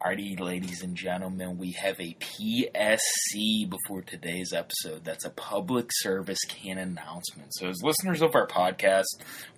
Alrighty, 0.00 0.38
ladies 0.38 0.84
and 0.84 0.94
gentlemen, 0.94 1.58
we 1.58 1.72
have 1.72 1.98
a 1.98 2.14
PSC 2.20 3.68
before 3.68 4.00
today's 4.00 4.52
episode. 4.52 5.04
That's 5.04 5.24
a 5.24 5.30
public 5.30 5.88
service 5.90 6.38
can 6.48 6.78
announcement. 6.78 7.52
So, 7.54 7.68
as 7.68 7.82
listeners 7.82 8.22
of 8.22 8.36
our 8.36 8.46
podcast, 8.46 9.06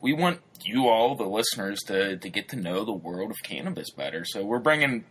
we 0.01 0.15
want 0.15 0.41
you 0.65 0.89
all, 0.89 1.15
the 1.15 1.25
listeners, 1.25 1.81
to, 1.89 2.17
to 2.17 2.31
get 2.31 2.49
to 2.49 2.57
know 2.57 2.87
the 2.87 2.93
world 2.93 3.31
of 3.31 3.37
cannabis 3.43 3.91
better. 3.91 4.25
So, 4.25 4.43
we're 4.43 4.61
bringing 4.61 5.05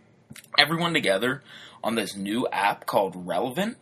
everyone 0.58 0.94
together 0.94 1.44
on 1.84 1.94
this 1.94 2.16
new 2.16 2.48
app 2.48 2.86
called 2.86 3.14
Relevant 3.14 3.76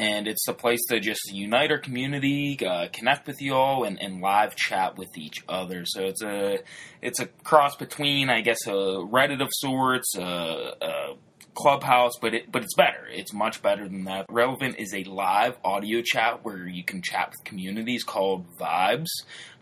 and 0.00 0.26
it's 0.26 0.48
a 0.48 0.54
place 0.54 0.80
to 0.88 0.98
just 0.98 1.30
unite 1.30 1.70
our 1.70 1.78
community, 1.78 2.58
uh, 2.66 2.88
connect 2.90 3.26
with 3.26 3.42
you 3.42 3.52
all, 3.52 3.84
and, 3.84 4.00
and, 4.00 4.22
live 4.22 4.56
chat 4.56 4.96
with 4.96 5.18
each 5.18 5.44
other. 5.46 5.82
So 5.84 6.04
it's 6.04 6.22
a 6.22 6.60
it's 7.02 7.20
a 7.20 7.26
cross 7.44 7.76
between, 7.76 8.30
I 8.30 8.40
guess, 8.40 8.66
a 8.66 8.70
Reddit 8.70 9.42
of 9.42 9.50
sorts, 9.52 10.16
a, 10.16 10.72
a 10.80 11.16
Clubhouse, 11.54 12.12
but 12.20 12.34
it 12.34 12.50
but 12.50 12.62
it's 12.62 12.74
better. 12.74 13.06
It's 13.10 13.32
much 13.32 13.62
better 13.62 13.88
than 13.88 14.04
that. 14.04 14.26
Relevant 14.30 14.76
is 14.78 14.94
a 14.94 15.04
live 15.04 15.56
audio 15.64 16.02
chat 16.02 16.44
where 16.44 16.66
you 16.66 16.84
can 16.84 17.02
chat 17.02 17.30
with 17.30 17.44
communities 17.44 18.04
called 18.04 18.46
Vibes. 18.56 19.08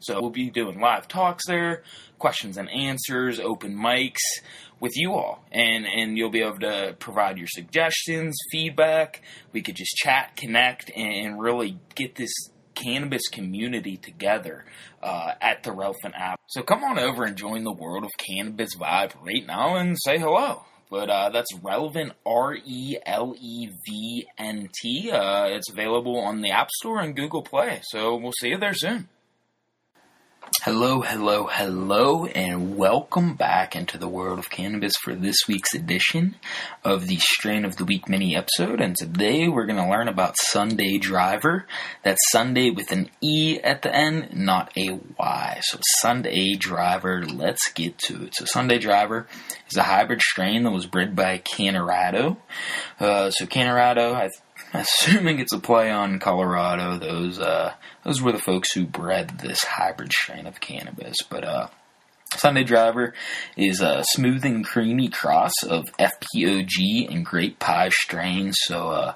So 0.01 0.21
we'll 0.21 0.31
be 0.31 0.51
doing 0.51 0.81
live 0.81 1.09
talks 1.09 1.47
there, 1.47 1.83
questions 2.19 2.57
and 2.57 2.71
answers, 2.71 3.41
open 3.41 3.75
mics 3.75 4.21
with 4.81 4.93
you 4.97 5.15
all, 5.15 5.45
and 5.51 5.87
and 5.87 6.17
you'll 6.17 6.31
be 6.31 6.43
able 6.43 6.61
to 6.61 6.95
provide 6.99 7.39
your 7.39 7.49
suggestions, 7.49 8.37
feedback. 8.53 9.23
We 9.53 9.63
could 9.63 9.77
just 9.77 9.97
chat, 9.97 10.37
connect, 10.37 10.91
and 10.95 11.41
really 11.41 11.79
get 11.95 12.15
this 12.15 12.33
cannabis 12.75 13.29
community 13.29 13.97
together 13.97 14.65
uh, 15.03 15.33
at 15.41 15.63
the 15.65 15.73
Relevant 15.73 16.15
app. 16.17 16.39
So 16.47 16.63
come 16.63 16.85
on 16.85 16.99
over 16.99 17.25
and 17.25 17.37
join 17.37 17.65
the 17.65 17.73
world 17.73 18.05
of 18.05 18.11
cannabis 18.19 18.77
vibe 18.77 19.13
right 19.25 19.45
now 19.47 19.77
and 19.77 19.97
say 20.01 20.19
hello. 20.19 20.65
But 20.91 21.11
uh, 21.11 21.31
that's 21.31 21.55
relevant 21.63 22.13
R 22.25 22.57
E 22.65 22.97
L 23.05 23.35
E 23.39 23.71
V 23.87 24.27
N 24.39 24.69
T. 24.81 25.11
Uh, 25.11 25.47
it's 25.47 25.71
available 25.71 26.19
on 26.19 26.41
the 26.41 26.51
App 26.51 26.71
Store 26.71 27.01
and 27.01 27.15
Google 27.15 27.43
Play. 27.43 27.81
So 27.85 28.17
we'll 28.17 28.33
see 28.33 28.49
you 28.49 28.59
there 28.59 28.75
soon. 28.75 29.09
Hello, 30.63 31.03
hello, 31.03 31.47
hello, 31.47 32.27
and 32.27 32.77
welcome 32.77 33.37
back 33.37 33.77
into 33.77 33.97
the 33.97 34.09
world 34.09 34.41
of 34.41 34.51
cannabis 34.51 34.93
for 35.01 35.15
this 35.15 35.37
week's 35.47 35.73
edition 35.73 36.35
of 36.83 37.07
the 37.07 37.19
Strain 37.19 37.65
of 37.65 37.77
the 37.77 37.85
Week 37.85 38.09
mini 38.09 38.35
episode. 38.35 38.81
And 38.81 38.97
today 38.97 39.47
we're 39.47 39.67
going 39.67 39.79
to 39.79 39.89
learn 39.89 40.09
about 40.09 40.37
Sundae 40.37 40.99
Driver. 40.99 41.65
That's 42.03 42.19
Sundae 42.33 42.71
with 42.71 42.91
an 42.91 43.09
E 43.23 43.61
at 43.63 43.83
the 43.83 43.95
end, 43.95 44.35
not 44.35 44.73
a 44.77 44.99
Y. 45.17 45.61
So 45.63 45.79
Sundae 46.01 46.57
Driver, 46.57 47.25
let's 47.25 47.71
get 47.73 47.97
to 48.07 48.25
it. 48.25 48.35
So 48.35 48.45
Sundae 48.45 48.79
Driver 48.79 49.29
is 49.71 49.77
a 49.77 49.85
hybrid 49.85 50.21
strain 50.21 50.65
that 50.65 50.73
was 50.73 50.87
bred 50.87 51.15
by 51.15 51.39
Cannarado. 51.39 52.37
Uh, 52.99 53.31
so 53.31 53.47
Cannarado, 53.47 54.13
I 54.13 54.29
assuming 54.73 55.39
it's 55.39 55.53
a 55.53 55.59
play 55.59 55.91
on 55.91 56.19
Colorado. 56.19 56.99
Those 56.99 57.39
uh, 57.39 57.75
those 58.05 58.23
were 58.23 58.33
the 58.33 58.39
folks 58.39 58.73
who 58.73 58.87
bred 58.87 59.39
this 59.39 59.63
hybrid 59.65 60.13
strain 60.13 60.47
of 60.47 60.61
cannabis. 60.61 61.17
But 61.29 61.45
uh, 61.45 61.69
Sundae 62.37 62.65
Driver 62.65 63.15
is 63.57 63.81
a 63.81 64.05
smooth 64.11 64.45
and 64.45 64.65
creamy 64.65 65.09
cross 65.09 65.53
of 65.67 65.87
FPOG 65.99 67.11
and 67.11 67.25
Grape 67.25 67.59
Pie 67.59 67.89
strains. 67.91 68.57
So 68.63 68.91
uh, 68.91 69.15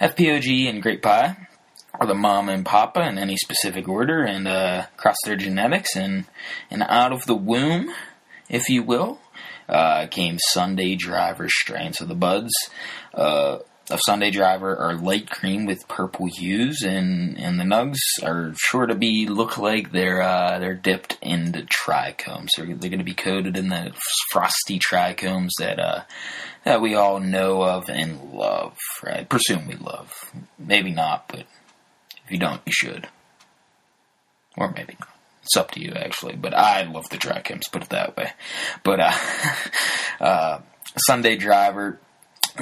FPOG 0.00 0.68
and 0.68 0.82
Grape 0.82 1.02
Pie 1.02 1.36
are 2.00 2.06
the 2.06 2.14
mom 2.14 2.48
and 2.48 2.64
papa 2.64 3.06
in 3.06 3.18
any 3.18 3.36
specific 3.36 3.88
order, 3.88 4.22
and 4.22 4.48
uh, 4.48 4.86
cross 4.96 5.16
their 5.24 5.36
genetics 5.36 5.94
and 5.94 6.24
and 6.70 6.82
out 6.82 7.12
of 7.12 7.26
the 7.26 7.36
womb, 7.36 7.92
if 8.48 8.68
you 8.68 8.82
will. 8.82 9.20
Uh, 9.66 10.06
came 10.08 10.38
Sundae 10.52 10.94
Driver 10.94 11.48
strain. 11.48 11.94
So 11.94 12.04
the 12.04 12.14
buds 12.14 12.52
uh, 13.14 13.60
of 13.90 14.00
Sundae 14.06 14.30
Driver 14.30 14.76
are 14.76 14.94
light 14.94 15.28
cream 15.28 15.66
with 15.66 15.88
purple 15.88 16.26
hues, 16.26 16.82
and, 16.82 17.38
and 17.38 17.60
the 17.60 17.64
nugs 17.64 17.98
are 18.22 18.54
sure 18.56 18.86
to 18.86 18.94
be 18.94 19.26
look 19.26 19.58
like 19.58 19.92
they're 19.92 20.22
uh, 20.22 20.58
they're 20.58 20.74
dipped 20.74 21.18
into 21.20 21.66
trichomes. 21.66 22.48
They're, 22.56 22.66
they're 22.66 22.90
going 22.90 22.98
to 22.98 23.04
be 23.04 23.14
coated 23.14 23.56
in 23.56 23.68
the 23.68 23.92
frosty 24.30 24.78
trichomes 24.78 25.50
that 25.58 25.78
uh, 25.78 26.02
that 26.64 26.80
we 26.80 26.94
all 26.94 27.20
know 27.20 27.62
of 27.62 27.90
and 27.90 28.32
love. 28.32 28.76
Right? 29.02 29.28
Presume 29.28 29.66
we 29.66 29.74
love. 29.74 30.12
Maybe 30.58 30.90
not, 30.90 31.28
but 31.28 31.46
if 32.24 32.30
you 32.30 32.38
don't, 32.38 32.62
you 32.64 32.72
should, 32.72 33.08
or 34.56 34.70
maybe 34.70 34.96
not. 34.98 35.10
It's 35.42 35.58
up 35.58 35.72
to 35.72 35.80
you, 35.80 35.92
actually. 35.94 36.36
But 36.36 36.54
I 36.54 36.84
love 36.84 37.10
the 37.10 37.18
trichomes. 37.18 37.70
Put 37.70 37.82
it 37.82 37.90
that 37.90 38.16
way. 38.16 38.32
But 38.82 39.00
uh, 39.00 39.12
uh 40.20 40.60
Sundae 40.96 41.36
Driver 41.36 41.98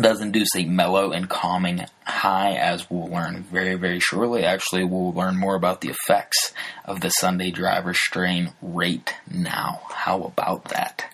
does 0.01 0.21
induce 0.21 0.55
a 0.57 0.65
mellow 0.65 1.13
and 1.13 1.29
calming 1.29 1.85
high, 2.05 2.55
as 2.55 2.91
we'll 2.91 3.09
learn 3.09 3.43
very, 3.43 3.75
very 3.75 4.01
shortly. 4.01 4.45
Actually, 4.45 4.85
we'll 4.85 5.13
learn 5.13 5.37
more 5.37 5.55
about 5.55 5.81
the 5.81 5.91
effects 5.91 6.53
of 6.85 7.01
the 7.01 7.11
Sundae 7.11 7.51
driver 7.51 7.93
strain 7.95 8.53
right 8.63 9.15
now. 9.31 9.83
How 9.91 10.23
about 10.23 10.65
that? 10.67 11.12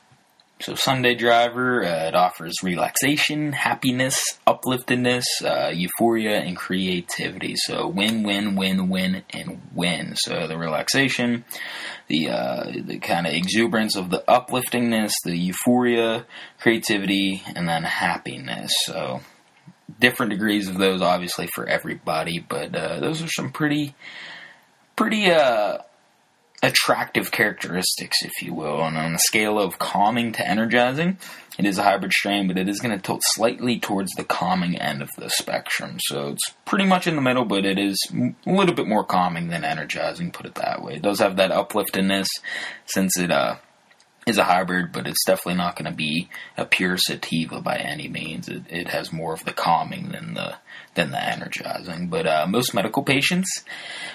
So, 0.61 0.75
Sundae 0.75 1.15
Driver, 1.15 1.85
uh, 1.85 2.09
it 2.09 2.17
offers 2.17 2.55
relaxation, 2.65 3.53
happiness, 3.53 4.21
upliftedness, 4.45 5.23
uh, 5.45 5.69
euphoria, 5.69 6.41
and 6.41 6.57
creativity. 6.57 7.55
So, 7.57 7.87
win, 7.87 8.25
win, 8.25 8.57
win, 8.57 8.89
win, 8.89 9.23
and 9.31 9.61
win. 9.73 10.17
So, 10.17 10.49
the 10.49 10.59
relaxation, 10.59 11.45
the 12.09 12.31
uh, 12.31 12.73
the 12.75 12.99
kind 12.99 13.29
of 13.29 13.35
exuberance 13.35 13.95
of 13.95 14.11
the 14.11 14.25
upliftingness, 14.27 15.13
the 15.25 15.37
euphoria, 15.37 16.27
creativity, 16.59 17.41
and 17.55 17.69
then 17.69 17.85
happiness. 17.85 18.73
So, 18.87 19.21
different 20.01 20.31
degrees 20.31 20.69
of 20.69 20.79
those, 20.79 21.03
obviously, 21.03 21.47
for 21.55 21.69
everybody, 21.69 22.41
but 22.41 22.75
uh, 22.75 22.99
those 22.99 23.23
are 23.23 23.29
some 23.29 23.53
pretty, 23.53 23.95
pretty 24.97 25.31
uh, 25.31 25.79
attractive 26.63 27.31
characteristics, 27.31 28.17
if 28.23 28.43
you 28.43 28.53
will. 28.53 28.83
And 28.83 28.97
on 28.97 29.13
the 29.13 29.19
scale 29.21 29.59
of 29.59 29.79
calming 29.79 30.33
to 30.33 30.47
energizing, 30.47 31.19
it 31.59 31.67
is 31.67 31.79
a 31.79 31.83
hybrid 31.83 32.13
strain, 32.13 32.47
but 32.47 32.59
it 32.59 32.69
is 32.69 32.81
going 32.81 32.97
to 32.97 33.03
tilt 33.03 33.23
slightly 33.25 33.79
towards 33.79 34.13
the 34.13 34.25
calming 34.25 34.77
end 34.77 35.03
of 35.03 35.11
the 35.17 35.29
spectrum. 35.29 35.99
So 36.01 36.29
it's 36.29 36.55
pretty 36.65 36.85
much 36.85 37.07
in 37.07 37.17
the 37.17 37.23
middle, 37.23 37.45
but 37.45 37.65
it 37.65 37.79
is 37.79 37.99
a 38.13 38.35
little 38.47 38.75
bit 38.75 38.87
more 38.87 39.05
calming 39.05 39.49
than 39.49 39.65
energizing, 39.65 40.31
put 40.31 40.47
it 40.47 40.55
that 40.57 40.83
way. 40.83 40.95
It 40.95 41.03
does 41.03 41.19
have 41.19 41.37
that 41.37 41.51
upliftedness 41.51 42.29
since 42.87 43.19
it 43.19 43.31
uh, 43.31 43.57
is 44.29 44.39
a 44.39 44.45
hybrid, 44.45 44.93
but 44.93 45.07
it's 45.07 45.25
definitely 45.25 45.55
not 45.55 45.77
going 45.77 45.91
to 45.91 45.97
be 45.97 46.29
a 46.57 46.65
pure 46.65 46.97
sativa 46.97 47.61
by 47.61 47.77
any 47.77 48.09
means. 48.09 48.49
It, 48.49 48.63
it, 48.69 48.89
has 48.89 49.13
more 49.13 49.33
of 49.33 49.45
the 49.45 49.53
calming 49.53 50.11
than 50.11 50.35
the 50.35 50.57
than 50.95 51.11
the 51.11 51.23
energizing. 51.23 52.09
But 52.09 52.27
uh, 52.27 52.47
most 52.49 52.75
medical 52.75 53.03
patients 53.03 53.65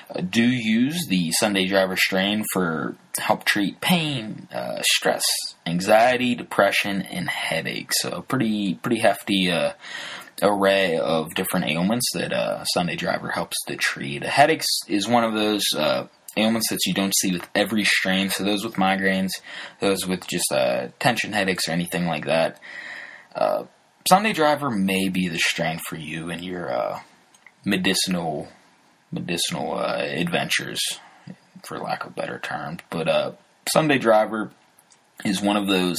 uh, 0.09 0.22
do 0.22 0.44
use 0.44 1.06
the 1.07 1.31
Sundae 1.31 1.68
Driver 1.68 1.96
strain 1.96 2.44
for 2.53 2.96
help 3.18 3.44
treat 3.44 3.79
pain, 3.81 4.47
uh, 4.53 4.81
stress, 4.81 5.24
anxiety, 5.66 6.35
depression, 6.35 7.01
and 7.01 7.30
headaches. 7.30 8.01
So 8.01 8.22
pretty 8.22 8.75
pretty 8.75 9.00
hefty 9.00 9.51
uh, 9.51 9.74
array 10.41 10.97
of 10.97 11.34
different 11.35 11.68
ailments 11.69 12.12
that 12.13 12.34
uh, 12.34 12.63
Sundae 12.66 12.95
Driver 12.95 13.30
helps 13.30 13.56
to 13.68 13.75
treat. 13.75 14.24
Headaches 14.24 14.68
is 14.88 15.07
one 15.07 15.24
of 15.24 15.34
those 15.34 15.63
uh, 15.75 16.07
ailments 16.38 16.69
that 16.69 16.85
you 16.85 16.94
don't 16.94 17.16
see 17.16 17.31
with 17.31 17.47
every 17.55 17.83
strain. 17.83 18.29
So 18.29 18.44
those 18.44 18.63
with 18.63 18.75
migraines, 18.75 19.31
those 19.79 20.07
with 20.07 20.27
just 20.27 20.51
uh, 20.51 20.88
tension 20.99 21.33
headaches 21.33 21.67
or 21.67 21.71
anything 21.71 22.05
like 22.05 22.25
that. 22.25 22.59
Uh, 23.35 23.66
Sundae 24.09 24.33
Driver 24.33 24.69
may 24.69 25.09
be 25.09 25.29
the 25.29 25.39
strain 25.39 25.79
for 25.88 25.95
you 25.95 26.29
and 26.29 26.44
your 26.44 26.71
uh, 26.71 26.99
medicinal 27.66 28.49
medicinal 29.11 29.77
uh, 29.77 29.97
adventures, 29.97 30.81
for 31.63 31.77
lack 31.77 32.03
of 32.03 32.16
better 32.16 32.39
terms. 32.39 32.79
But 32.89 33.07
uh, 33.07 33.31
Sundae 33.71 34.00
Driver 34.00 34.51
is 35.24 35.41
one 35.41 35.56
of 35.56 35.68
those 35.68 35.97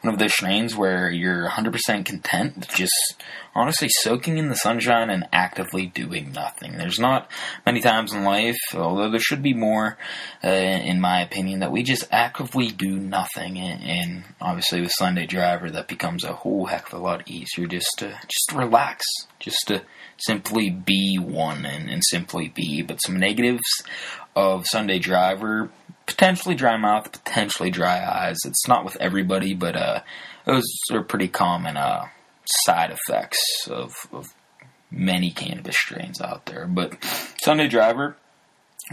one 0.00 0.14
of 0.14 0.18
those 0.18 0.32
strains 0.32 0.74
where 0.74 1.10
you're 1.10 1.48
100% 1.48 2.04
content 2.04 2.56
with 2.56 2.68
just 2.74 3.22
honestly 3.54 3.88
soaking 4.00 4.38
in 4.38 4.48
the 4.48 4.54
sunshine 4.54 5.10
and 5.10 5.28
actively 5.32 5.86
doing 5.86 6.32
nothing. 6.32 6.78
There's 6.78 6.98
not 6.98 7.30
many 7.66 7.80
times 7.80 8.12
in 8.12 8.24
life, 8.24 8.58
although 8.74 9.10
there 9.10 9.20
should 9.20 9.42
be 9.42 9.54
more, 9.54 9.98
uh, 10.42 10.48
in 10.48 11.00
my 11.00 11.20
opinion, 11.20 11.60
that 11.60 11.72
we 11.72 11.82
just 11.82 12.06
actively 12.10 12.68
do 12.68 12.96
nothing. 12.96 13.58
And, 13.58 13.82
and, 13.82 14.24
obviously, 14.40 14.80
with 14.80 14.92
Sundae 14.92 15.26
Driver, 15.26 15.70
that 15.70 15.88
becomes 15.88 16.24
a 16.24 16.32
whole 16.32 16.66
heck 16.66 16.92
of 16.92 16.98
a 16.98 17.02
lot 17.02 17.28
easier 17.28 17.66
just 17.66 17.90
to 17.98 18.08
just 18.08 18.52
relax, 18.54 19.04
just 19.38 19.58
to 19.66 19.82
simply 20.16 20.70
be 20.70 21.18
one 21.20 21.66
and, 21.66 21.90
and 21.90 22.02
simply 22.04 22.48
be. 22.48 22.82
But 22.82 22.98
some 23.04 23.18
negatives 23.18 23.60
of 24.34 24.66
Sundae 24.66 24.98
Driver 24.98 25.70
potentially 26.06 26.54
dry 26.54 26.76
mouth, 26.76 27.12
potentially 27.12 27.70
dry 27.70 28.04
eyes. 28.04 28.38
It's 28.44 28.66
not 28.68 28.84
with 28.84 28.96
everybody, 28.96 29.54
but 29.54 29.76
uh, 29.76 30.00
those 30.44 30.64
are 30.90 31.02
pretty 31.02 31.28
common 31.28 31.76
uh, 31.76 32.06
side 32.44 32.90
effects 32.90 33.40
of, 33.68 33.92
of 34.12 34.26
many 34.90 35.30
cannabis 35.30 35.76
strains 35.76 36.20
out 36.20 36.46
there. 36.46 36.66
But 36.66 37.02
Sundae 37.42 37.68
Driver 37.68 38.16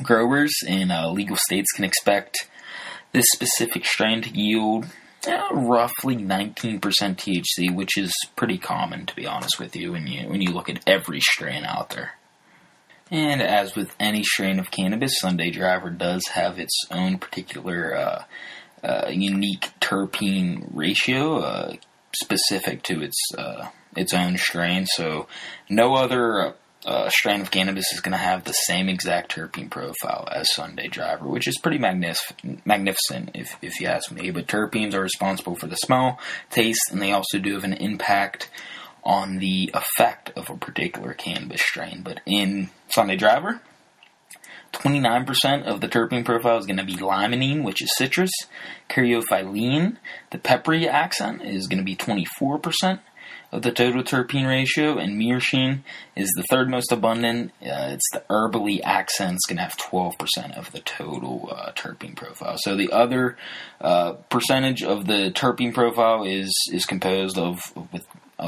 growers 0.03 0.53
in 0.65 0.91
uh, 0.91 1.09
legal 1.09 1.37
states 1.37 1.71
can 1.75 1.83
expect 1.83 2.47
this 3.11 3.25
specific 3.33 3.85
strain 3.85 4.21
to 4.21 4.29
yield 4.29 4.85
uh, 5.27 5.49
roughly 5.51 6.15
19% 6.15 6.79
THC, 6.79 7.75
which 7.75 7.97
is 7.97 8.13
pretty 8.35 8.57
common 8.57 9.05
to 9.05 9.15
be 9.15 9.25
honest 9.25 9.59
with 9.59 9.75
you 9.75 9.91
when 9.91 10.07
you 10.07 10.29
when 10.29 10.41
you 10.41 10.51
look 10.51 10.69
at 10.69 10.79
every 10.87 11.19
strain 11.19 11.65
out 11.65 11.89
there. 11.89 12.11
And 13.11 13.41
as 13.41 13.75
with 13.75 13.95
any 13.99 14.23
strain 14.23 14.59
of 14.59 14.71
cannabis, 14.71 15.19
Sundae 15.19 15.51
Driver 15.51 15.89
does 15.89 16.27
have 16.33 16.59
its 16.59 16.79
own 16.91 17.17
particular 17.17 17.95
uh, 17.95 18.23
uh, 18.83 19.09
unique 19.09 19.71
terpene 19.81 20.67
ratio 20.71 21.39
uh, 21.39 21.73
specific 22.13 22.83
to 22.83 23.01
its 23.01 23.17
uh, 23.37 23.69
its 23.95 24.13
own 24.13 24.37
strain. 24.37 24.85
So 24.85 25.27
no 25.69 25.95
other 25.95 26.53
uh, 26.85 27.09
strain 27.09 27.41
of 27.41 27.51
cannabis 27.51 27.91
is 27.93 27.99
going 27.99 28.13
to 28.13 28.17
have 28.17 28.43
the 28.43 28.53
same 28.53 28.87
exact 28.87 29.35
terpene 29.35 29.69
profile 29.69 30.27
as 30.31 30.53
Sundae 30.53 30.87
Driver, 30.87 31.27
which 31.27 31.47
is 31.47 31.57
pretty 31.57 31.79
magnif- 31.79 32.65
magnificent 32.65 33.31
if, 33.33 33.57
if 33.61 33.79
you 33.81 33.87
ask 33.87 34.11
me. 34.11 34.31
But 34.31 34.47
terpenes 34.47 34.93
are 34.93 35.01
responsible 35.01 35.55
for 35.55 35.67
the 35.67 35.75
smell, 35.75 36.19
taste, 36.49 36.91
and 36.91 37.01
they 37.01 37.11
also 37.11 37.39
do 37.39 37.53
have 37.55 37.63
an 37.63 37.73
impact 37.73 38.49
on 39.03 39.39
the 39.39 39.71
effect 39.73 40.31
of 40.35 40.49
a 40.49 40.57
particular 40.57 41.13
cannabis 41.13 41.61
strain. 41.61 42.01
But 42.03 42.21
in 42.25 42.69
Sundae 42.89 43.17
Driver, 43.17 43.61
29% 44.73 45.63
of 45.63 45.81
the 45.81 45.87
terpene 45.87 46.25
profile 46.25 46.57
is 46.57 46.65
going 46.65 46.77
to 46.77 46.83
be 46.83 46.95
limonene, 46.95 47.63
which 47.63 47.81
is 47.81 47.89
citrus. 47.97 48.31
Caryophyllene, 48.89 49.97
the 50.31 50.37
peppery 50.37 50.87
accent, 50.87 51.41
is 51.43 51.67
going 51.67 51.79
to 51.79 51.83
be 51.83 51.95
24% 51.95 52.99
of 53.51 53.63
the 53.63 53.71
total 53.71 54.03
terpene 54.03 54.47
ratio, 54.47 54.97
and 54.97 55.19
myrcene 55.19 55.81
is 56.15 56.31
the 56.35 56.43
third 56.51 56.69
most 56.69 56.91
abundant. 56.91 57.51
Uh, 57.61 57.93
it's 57.93 58.07
the 58.13 58.23
herbally 58.29 58.79
accent. 58.83 59.33
It's 59.33 59.47
going 59.47 59.57
to 59.57 59.63
have 59.63 59.75
12% 59.77 60.57
of 60.57 60.71
the 60.71 60.79
total 60.81 61.49
uh, 61.51 61.71
terpene 61.71 62.15
profile. 62.15 62.57
So 62.59 62.75
the 62.75 62.91
other 62.91 63.37
uh, 63.81 64.13
percentage 64.29 64.83
of 64.83 65.07
the 65.07 65.31
terpene 65.33 65.73
profile 65.73 66.23
is 66.25 66.53
is 66.71 66.85
composed 66.85 67.39
of 67.39 67.59
with 67.91 68.05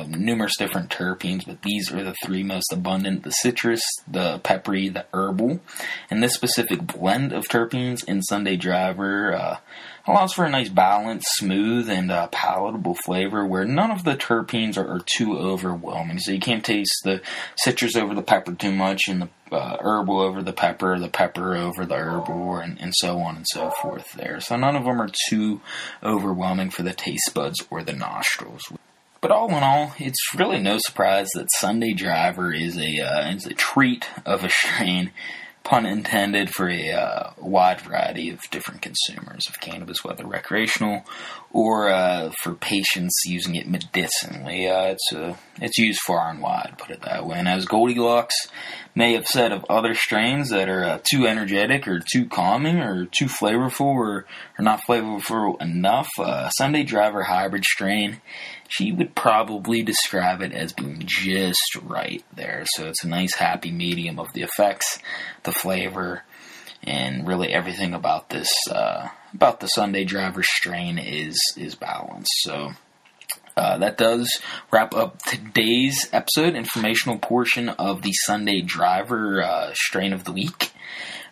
numerous 0.07 0.57
different 0.57 0.89
terpenes, 0.89 1.45
but 1.45 1.61
these 1.61 1.91
are 1.91 2.03
the 2.03 2.15
three 2.25 2.43
most 2.43 2.71
abundant 2.71 3.23
the 3.23 3.31
citrus, 3.31 3.81
the 4.07 4.39
peppery, 4.39 4.89
the 4.89 5.05
herbal. 5.13 5.59
And 6.09 6.23
this 6.23 6.33
specific 6.33 6.85
blend 6.87 7.33
of 7.33 7.45
terpenes 7.47 8.03
in 8.07 8.21
Sundae 8.21 8.55
Driver 8.55 9.33
uh, 9.33 9.57
allows 10.07 10.33
for 10.33 10.45
a 10.45 10.49
nice 10.49 10.69
balanced, 10.69 11.27
smooth, 11.31 11.89
and 11.89 12.11
uh, 12.11 12.27
palatable 12.27 12.95
flavor 12.95 13.45
where 13.45 13.65
none 13.65 13.91
of 13.91 14.03
the 14.03 14.15
terpenes 14.15 14.77
are, 14.77 14.87
are, 14.87 15.01
too 15.17 15.37
overwhelming. 15.37 16.19
So 16.19 16.31
you 16.31 16.39
can't 16.39 16.63
taste 16.63 17.01
the 17.03 17.21
citrus 17.55 17.95
over 17.95 18.15
the 18.15 18.21
pepper 18.21 18.53
too 18.53 18.71
much, 18.71 19.03
and 19.07 19.23
the 19.23 19.55
uh, 19.55 19.77
herbal 19.81 20.19
over 20.19 20.41
the 20.41 20.53
pepper, 20.53 20.97
the 20.97 21.09
pepper 21.09 21.55
over 21.55 21.85
the 21.85 21.95
herbal, 21.95 22.57
and, 22.57 22.79
and 22.79 22.93
so 22.95 23.19
on 23.19 23.35
and 23.35 23.45
so 23.47 23.71
forth 23.81 24.13
there. 24.13 24.39
So 24.39 24.55
none 24.55 24.75
of 24.75 24.85
them 24.85 25.01
are 25.01 25.09
too 25.29 25.61
overwhelming 26.01 26.69
for 26.69 26.83
the 26.83 26.93
taste 26.93 27.31
buds 27.33 27.65
or 27.69 27.83
the 27.83 27.93
nostrils. 27.93 28.61
But 29.21 29.31
all 29.31 29.49
in 29.49 29.63
all, 29.63 29.93
it's 29.99 30.35
really 30.35 30.59
no 30.59 30.79
surprise 30.79 31.29
that 31.35 31.47
Sundae 31.59 31.93
Driver 31.93 32.51
is 32.51 32.75
a 32.75 32.99
uh, 32.99 33.29
is 33.29 33.45
a 33.45 33.53
treat 33.53 34.09
of 34.25 34.43
a 34.43 34.49
strain, 34.49 35.11
pun 35.63 35.85
intended, 35.85 36.49
for 36.49 36.69
a 36.69 36.91
uh, 36.91 37.33
wide 37.37 37.81
variety 37.81 38.29
of 38.29 38.39
different 38.49 38.81
consumers 38.81 39.43
of 39.47 39.59
cannabis, 39.59 40.03
whether 40.03 40.25
recreational 40.25 41.05
or 41.51 41.91
uh, 41.91 42.31
for 42.41 42.53
patients 42.55 43.21
using 43.25 43.55
it 43.55 43.67
medicinally. 43.67 44.67
Uh, 44.67 44.85
it's 44.85 45.13
uh, 45.13 45.35
it's 45.61 45.77
used 45.77 45.99
far 46.01 46.29
and 46.29 46.41
wide, 46.41 46.75
put 46.77 46.91
it 46.91 47.01
that 47.01 47.25
way. 47.25 47.37
And 47.37 47.47
as 47.47 47.65
Goldilocks 47.65 48.35
may 48.95 49.13
have 49.13 49.27
said 49.27 49.51
of 49.51 49.65
other 49.69 49.93
strains 49.93 50.49
that 50.49 50.67
are 50.67 50.83
uh, 50.83 50.99
too 51.03 51.27
energetic 51.27 51.87
or 51.87 51.99
too 51.99 52.25
calming 52.25 52.79
or 52.79 53.05
too 53.05 53.25
flavorful 53.25 53.85
or, 53.85 54.25
or 54.57 54.63
not 54.63 54.81
flavorful 54.87 55.61
enough, 55.61 56.09
Sundae 56.57 56.83
Driver 56.83 57.23
hybrid 57.23 57.63
strain 57.63 58.21
she 58.71 58.91
would 58.93 59.13
probably 59.15 59.83
describe 59.83 60.41
it 60.41 60.53
as 60.53 60.71
being 60.71 61.03
just 61.05 61.75
right 61.83 62.23
there. 62.33 62.63
So 62.75 62.87
it's 62.87 63.03
a 63.03 63.07
nice 63.07 63.35
happy 63.35 63.69
medium 63.69 64.17
of 64.17 64.31
the 64.33 64.43
effects, 64.43 64.97
the 65.43 65.50
flavor, 65.51 66.23
and 66.83 67.27
really 67.27 67.53
everything 67.53 67.93
about 67.93 68.29
this 68.29 68.49
uh, 68.69 69.09
about 69.33 69.59
the 69.59 69.67
Sundae 69.67 70.03
Driver 70.03 70.43
strain 70.43 70.97
is 70.97 71.39
is 71.57 71.75
balanced. 71.75 72.33
So. 72.41 72.71
Uh, 73.57 73.77
that 73.77 73.97
does 73.97 74.41
wrap 74.71 74.95
up 74.95 75.21
today's 75.23 76.07
episode, 76.13 76.55
informational 76.55 77.17
portion 77.17 77.67
of 77.67 78.01
the 78.01 78.13
Sundae 78.13 78.61
Driver 78.61 79.43
uh, 79.43 79.71
strain 79.73 80.13
of 80.13 80.23
the 80.23 80.31
week. 80.31 80.71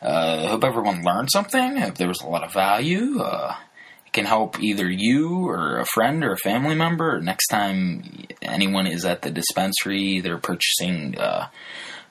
I 0.01 0.05
uh, 0.05 0.47
hope 0.49 0.63
everyone 0.63 1.03
learned 1.03 1.29
something. 1.31 1.77
I 1.77 1.79
hope 1.79 1.95
there 1.95 2.09
was 2.09 2.21
a 2.21 2.27
lot 2.27 2.43
of 2.43 2.53
value. 2.53 3.19
Uh, 3.21 3.55
it 4.05 4.13
can 4.13 4.25
help 4.25 4.61
either 4.61 4.89
you 4.89 5.47
or 5.47 5.79
a 5.79 5.85
friend 5.85 6.23
or 6.23 6.33
a 6.33 6.37
family 6.37 6.75
member. 6.75 7.21
Next 7.21 7.47
time 7.47 8.25
anyone 8.41 8.87
is 8.87 9.05
at 9.05 9.21
the 9.21 9.31
dispensary, 9.31 10.19
they're 10.19 10.37
purchasing 10.37 11.17
uh, 11.17 11.47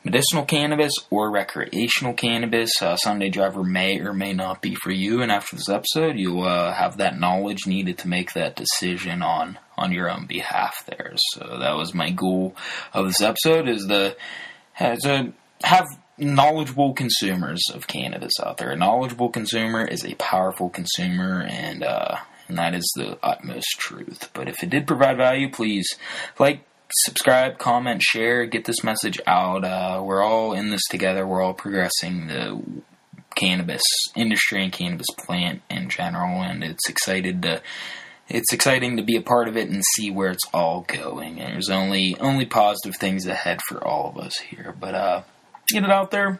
medicinal 0.08 0.46
cannabis 0.46 0.92
or 1.10 1.30
recreational 1.30 2.14
cannabis. 2.14 2.70
Uh, 2.80 2.96
Sundae 2.96 3.28
Driver 3.28 3.62
may 3.62 4.00
or 4.00 4.14
may 4.14 4.32
not 4.32 4.62
be 4.62 4.74
for 4.74 4.90
you. 4.90 5.20
And 5.20 5.30
after 5.30 5.54
this 5.54 5.68
episode, 5.68 6.16
you'll 6.16 6.44
uh, 6.44 6.72
have 6.72 6.96
that 6.96 7.20
knowledge 7.20 7.66
needed 7.66 7.98
to 7.98 8.08
make 8.08 8.32
that 8.32 8.56
decision 8.56 9.22
on 9.22 9.58
on 9.76 9.92
your 9.92 10.10
own 10.10 10.26
behalf. 10.26 10.82
There. 10.86 11.12
So 11.34 11.58
that 11.60 11.76
was 11.76 11.92
my 11.92 12.10
goal 12.10 12.56
of 12.94 13.06
this 13.06 13.20
episode: 13.20 13.68
is 13.68 13.86
the 13.86 14.16
has 14.72 15.04
a 15.04 15.32
have 15.62 15.86
knowledgeable 16.16 16.94
consumers 16.94 17.62
of 17.74 17.86
cannabis 17.86 18.32
out 18.42 18.56
there. 18.56 18.70
A 18.70 18.76
knowledgeable 18.76 19.28
consumer 19.28 19.84
is 19.84 20.04
a 20.04 20.14
powerful 20.14 20.70
consumer, 20.70 21.42
and 21.42 21.84
uh, 21.84 22.16
and 22.48 22.56
that 22.56 22.74
is 22.74 22.90
the 22.96 23.18
utmost 23.22 23.68
truth. 23.78 24.30
But 24.32 24.48
if 24.48 24.62
it 24.62 24.70
did 24.70 24.86
provide 24.86 25.18
value, 25.18 25.50
please 25.50 25.86
like, 26.38 26.62
subscribe, 26.90 27.58
comment, 27.58 28.02
share, 28.02 28.46
get 28.46 28.64
this 28.64 28.82
message 28.82 29.20
out. 29.26 29.64
Uh, 29.64 30.02
we're 30.04 30.22
all 30.22 30.52
in 30.52 30.70
this 30.70 30.82
together. 30.90 31.26
We're 31.26 31.42
all 31.42 31.54
progressing 31.54 32.28
the 32.28 32.62
cannabis 33.34 33.82
industry 34.16 34.64
and 34.64 34.72
cannabis 34.72 35.06
plant 35.16 35.62
in 35.70 35.88
general, 35.88 36.42
and 36.42 36.64
it's 36.64 36.88
excited 36.88 37.42
to. 37.42 37.62
It's 38.30 38.52
exciting 38.52 38.98
to 38.98 39.02
be 39.02 39.16
a 39.16 39.22
part 39.22 39.48
of 39.48 39.56
it 39.56 39.70
and 39.70 39.82
see 39.94 40.10
where 40.10 40.30
it's 40.30 40.44
all 40.52 40.84
going. 40.86 41.40
And 41.40 41.54
there's 41.54 41.70
only 41.70 42.14
only 42.20 42.44
positive 42.44 42.96
things 42.96 43.26
ahead 43.26 43.60
for 43.66 43.82
all 43.82 44.10
of 44.10 44.18
us 44.18 44.36
here. 44.36 44.74
But 44.78 44.94
uh, 44.94 45.22
get 45.72 45.84
it 45.84 45.90
out 45.90 46.10
there. 46.10 46.38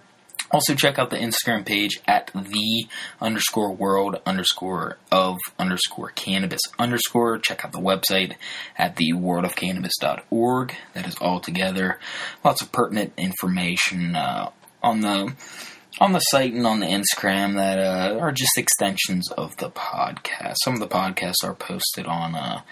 Also, 0.51 0.75
check 0.75 0.99
out 0.99 1.11
the 1.11 1.17
Instagram 1.17 1.65
page 1.65 2.01
at 2.07 2.31
the 2.35 2.87
underscore 3.21 3.73
world 3.73 4.21
underscore 4.25 4.97
of 5.13 5.37
underscore 5.59 6.11
cannabis 6.11 6.61
underscore. 6.79 7.39
Check 7.39 7.65
out 7.65 7.73
the 7.73 7.79
website 7.79 8.35
at 8.77 8.97
the 8.97 9.13
worldofcannabis.org. 9.13 10.75
That 10.95 11.07
is 11.07 11.17
all 11.17 11.41
together. 11.41 11.99
Lots 12.43 12.63
of 12.63 12.73
pertinent 12.73 13.13
information 13.19 14.17
uh, 14.17 14.51
on 14.83 15.01
the 15.01 15.35
on 16.01 16.13
the 16.13 16.21
site 16.21 16.53
and 16.53 16.67
on 16.67 16.81
the 16.81 16.87
Instagram 16.87 17.55
that 17.57 17.79
uh, 17.79 18.19
are 18.19 18.33
just 18.33 18.57
extensions 18.57 19.31
of 19.33 19.57
the 19.57 19.71
podcast. 19.71 20.57
Some 20.63 20.75
of 20.75 20.81
the 20.81 20.89
podcasts 20.89 21.45
are 21.45 21.55
posted 21.55 22.07
on 22.07 22.35
uh, 22.35 22.63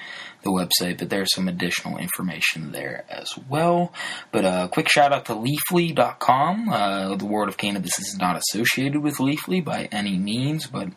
the 0.43 0.51
website, 0.51 0.99
but 0.99 1.11
there's 1.11 1.35
some 1.35 1.49
additional 1.49 1.99
information 1.99 2.73
there 2.73 3.05
as 3.09 3.37
well. 3.49 3.93
But 4.33 4.45
a 4.45 4.49
uh, 4.49 4.69
quick 4.69 4.89
shout 4.89 5.13
out 5.13 5.27
to 5.27 5.35
Leafly.com. 5.35 6.69
Uh, 6.69 7.17
the 7.17 7.27
World 7.27 7.49
of 7.49 7.57
Cannabis 7.57 7.99
is 7.99 8.17
not 8.19 8.37
associated 8.37 9.03
with 9.03 9.17
Leafly 9.17 9.65
by 9.65 9.89
any 9.91 10.17
means, 10.17 10.67
but 10.67 10.89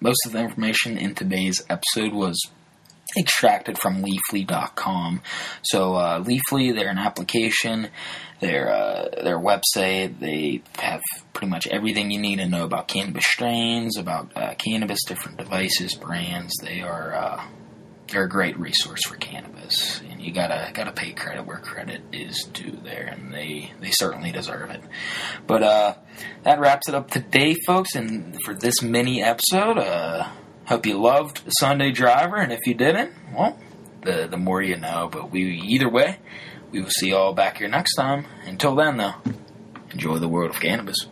most 0.00 0.26
of 0.26 0.32
the 0.32 0.40
information 0.40 0.98
in 0.98 1.14
today's 1.14 1.62
episode 1.68 2.12
was 2.12 2.40
extracted 3.16 3.78
from 3.78 4.02
Leafly.com. 4.02 5.22
So 5.62 5.94
uh, 5.94 6.22
Leafly, 6.22 6.74
they're 6.74 6.90
an 6.90 6.98
application, 6.98 7.88
their 8.40 8.72
uh, 8.72 9.08
their 9.22 9.38
website. 9.38 10.18
They 10.18 10.62
have 10.78 11.02
pretty 11.32 11.50
much 11.50 11.66
everything 11.66 12.10
you 12.10 12.20
need 12.20 12.36
to 12.36 12.48
know 12.48 12.64
about 12.64 12.88
cannabis 12.88 13.24
strains, 13.26 13.96
about 13.96 14.36
uh, 14.36 14.54
cannabis, 14.54 15.04
different 15.04 15.38
devices, 15.38 15.94
brands. 15.94 16.52
They 16.62 16.82
are 16.82 17.14
uh, 17.14 17.44
they're 18.12 18.24
a 18.24 18.28
great 18.28 18.58
resource 18.58 19.00
for 19.06 19.16
cannabis, 19.16 20.00
and 20.10 20.20
you 20.20 20.32
gotta 20.32 20.70
gotta 20.74 20.92
pay 20.92 21.12
credit 21.12 21.46
where 21.46 21.58
credit 21.58 22.02
is 22.12 22.44
due 22.52 22.78
there, 22.84 23.06
and 23.06 23.32
they 23.32 23.72
they 23.80 23.90
certainly 23.90 24.32
deserve 24.32 24.70
it. 24.70 24.82
But 25.46 25.62
uh, 25.62 25.94
that 26.42 26.60
wraps 26.60 26.88
it 26.88 26.94
up 26.94 27.10
today, 27.10 27.56
folks, 27.66 27.94
and 27.94 28.36
for 28.44 28.54
this 28.54 28.82
mini 28.82 29.22
episode. 29.22 29.78
Hope 30.66 30.86
you 30.86 30.98
loved 30.98 31.42
Sundae 31.58 31.90
Driver, 31.90 32.36
and 32.36 32.52
if 32.52 32.60
you 32.66 32.74
didn't, 32.74 33.12
well, 33.34 33.58
the 34.02 34.28
the 34.30 34.36
more 34.36 34.62
you 34.62 34.76
know. 34.76 35.08
But 35.10 35.30
we 35.30 35.60
either 35.60 35.88
way, 35.88 36.18
we 36.70 36.80
will 36.80 36.90
see 36.90 37.08
you 37.08 37.16
all 37.16 37.34
back 37.34 37.58
here 37.58 37.68
next 37.68 37.94
time. 37.94 38.26
Until 38.46 38.74
then, 38.74 38.96
though, 38.96 39.14
enjoy 39.90 40.18
the 40.18 40.28
world 40.28 40.50
of 40.50 40.60
cannabis. 40.60 41.06